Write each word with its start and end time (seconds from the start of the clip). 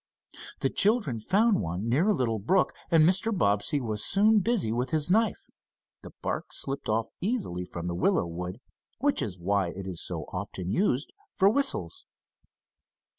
The 0.61 0.71
children 0.71 1.19
found 1.19 1.61
one, 1.61 1.87
near 1.87 2.07
a 2.07 2.13
little 2.15 2.39
brook, 2.39 2.73
and 2.89 3.03
Mr. 3.03 3.31
Bobbsey 3.31 3.79
was 3.79 4.03
soon 4.03 4.39
busy 4.39 4.71
with 4.71 4.89
his 4.89 5.11
knife. 5.11 5.37
The 6.01 6.09
bark 6.23 6.51
slipped 6.51 6.89
off 6.89 7.09
easily 7.21 7.65
from 7.65 7.85
the 7.85 7.93
willow 7.93 8.25
wood, 8.25 8.61
which 8.97 9.21
is 9.21 9.37
why 9.37 9.67
it 9.67 9.85
is 9.85 10.03
so 10.03 10.23
often 10.33 10.71
used 10.71 11.13
for 11.35 11.49
whistles. 11.51 12.05